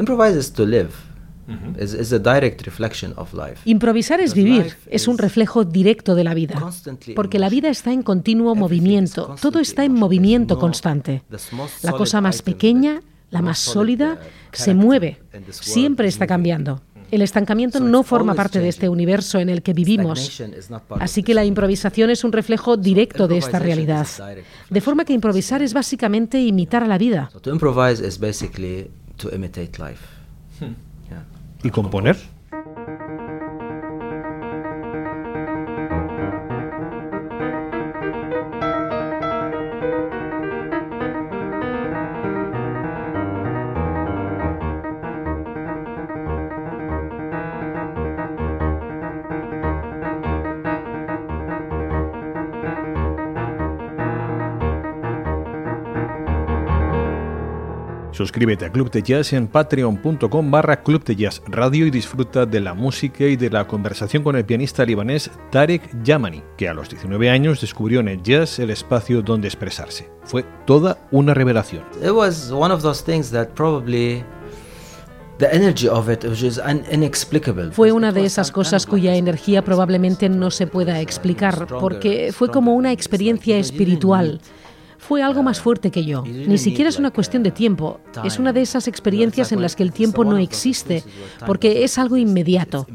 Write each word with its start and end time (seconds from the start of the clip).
Improvise 0.00 0.38
is 0.38 0.52
to 0.52 0.64
live. 0.64 0.90
Is, 1.78 1.94
is 1.94 2.12
a 2.12 2.18
direct 2.18 2.64
reflection 2.64 3.12
of 3.16 3.34
life. 3.34 3.60
Improvisar 3.64 4.20
es 4.20 4.34
vivir, 4.34 4.76
es 4.86 5.08
un 5.08 5.18
reflejo 5.18 5.64
directo 5.64 6.14
de 6.14 6.22
la 6.22 6.32
vida, 6.32 6.70
porque 7.16 7.40
la 7.40 7.48
vida 7.48 7.68
está 7.68 7.92
en 7.92 8.02
continuo 8.02 8.54
movimiento, 8.54 9.34
todo 9.40 9.58
está 9.58 9.84
en 9.84 9.94
movimiento 9.94 10.60
constante. 10.60 11.24
La 11.82 11.92
cosa 11.92 12.20
más 12.20 12.42
pequeña, 12.42 13.02
la 13.30 13.42
más 13.42 13.58
sólida, 13.58 14.20
se 14.52 14.74
mueve, 14.74 15.18
siempre 15.50 16.06
está 16.06 16.26
cambiando. 16.28 16.82
El 17.10 17.22
estancamiento 17.22 17.80
no 17.80 18.04
forma 18.04 18.34
parte 18.34 18.60
de 18.60 18.68
este 18.68 18.88
universo 18.88 19.40
en 19.40 19.48
el 19.48 19.62
que 19.62 19.72
vivimos. 19.72 20.40
Así 21.00 21.24
que 21.24 21.34
la 21.34 21.44
improvisación 21.44 22.10
es 22.10 22.22
un 22.22 22.30
reflejo 22.30 22.76
directo 22.76 23.26
de 23.26 23.38
esta 23.38 23.58
realidad. 23.58 24.06
De 24.68 24.80
forma 24.80 25.04
que 25.04 25.12
improvisar 25.12 25.62
es 25.62 25.74
básicamente 25.74 26.40
imitar 26.40 26.84
a 26.84 26.86
la 26.86 26.98
vida. 26.98 27.30
¿Y 31.62 31.70
componer? 31.70 32.16
Suscríbete 58.20 58.66
a 58.66 58.70
Club 58.70 58.90
de 58.90 59.02
Jazz 59.02 59.32
en 59.32 59.48
patreon.com 59.48 60.50
barra 60.50 60.82
Club 60.82 61.02
de 61.04 61.16
Jazz 61.16 61.40
Radio 61.46 61.86
y 61.86 61.90
disfruta 61.90 62.44
de 62.44 62.60
la 62.60 62.74
música 62.74 63.24
y 63.24 63.36
de 63.36 63.48
la 63.48 63.66
conversación 63.66 64.22
con 64.22 64.36
el 64.36 64.44
pianista 64.44 64.84
libanés 64.84 65.30
Tarek 65.50 66.02
Yamani, 66.02 66.42
que 66.58 66.68
a 66.68 66.74
los 66.74 66.90
19 66.90 67.30
años 67.30 67.62
descubrió 67.62 68.00
en 68.00 68.08
el 68.08 68.22
jazz 68.22 68.58
el 68.58 68.68
espacio 68.68 69.22
donde 69.22 69.48
expresarse. 69.48 70.10
Fue 70.24 70.44
toda 70.66 70.98
una 71.10 71.32
revelación. 71.32 71.82
Fue 77.72 77.92
una 77.92 78.12
de 78.12 78.24
esas 78.26 78.52
cosas 78.52 78.84
cuya 78.84 79.14
energía 79.14 79.64
probablemente 79.64 80.28
no 80.28 80.50
se 80.50 80.66
pueda 80.66 81.00
explicar, 81.00 81.66
porque 81.66 82.34
fue 82.34 82.50
como 82.50 82.74
una 82.74 82.92
experiencia 82.92 83.56
espiritual 83.56 84.42
fue 85.00 85.22
algo 85.22 85.42
más 85.42 85.60
fuerte 85.60 85.90
que 85.90 86.04
yo. 86.04 86.22
Ni 86.22 86.58
siquiera 86.58 86.90
es 86.90 86.98
una 86.98 87.10
cuestión 87.10 87.42
de 87.42 87.50
tiempo. 87.50 88.00
Es 88.22 88.38
una 88.38 88.52
de 88.52 88.60
esas 88.60 88.86
experiencias 88.86 89.50
en 89.50 89.62
las 89.62 89.74
que 89.74 89.82
el 89.82 89.92
tiempo 89.92 90.24
no 90.24 90.36
existe, 90.36 91.02
porque 91.46 91.84
es 91.84 91.98
algo 91.98 92.16
inmediato. 92.16 92.86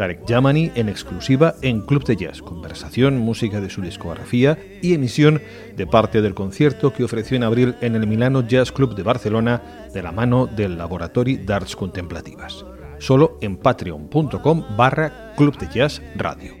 Tarek 0.00 0.24
Yamani 0.24 0.72
en 0.76 0.88
exclusiva 0.88 1.56
en 1.60 1.82
Club 1.82 2.04
de 2.06 2.16
Jazz, 2.16 2.40
conversación, 2.40 3.18
música 3.18 3.60
de 3.60 3.68
su 3.68 3.82
discografía 3.82 4.56
y 4.80 4.94
emisión 4.94 5.42
de 5.76 5.86
parte 5.86 6.22
del 6.22 6.32
concierto 6.32 6.94
que 6.94 7.04
ofreció 7.04 7.36
en 7.36 7.42
abril 7.44 7.74
en 7.82 7.94
el 7.96 8.06
Milano 8.06 8.48
Jazz 8.48 8.72
Club 8.72 8.94
de 8.94 9.02
Barcelona 9.02 9.90
de 9.92 10.02
la 10.02 10.10
mano 10.10 10.46
del 10.46 10.78
Laboratory 10.78 11.36
d'Arts 11.36 11.76
Contemplativas. 11.76 12.64
Solo 12.98 13.36
en 13.42 13.58
patreon.com 13.58 14.64
barra 14.74 15.34
Club 15.36 15.58
de 15.58 15.68
Jazz 15.68 16.00
Radio. 16.16 16.54